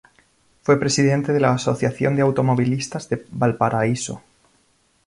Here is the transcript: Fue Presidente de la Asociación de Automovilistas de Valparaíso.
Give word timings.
Fue 0.63 0.79
Presidente 0.79 1.31
de 1.31 1.39
la 1.39 1.53
Asociación 1.53 2.15
de 2.15 2.23
Automovilistas 2.23 3.07
de 3.09 3.23
Valparaíso. 3.29 4.23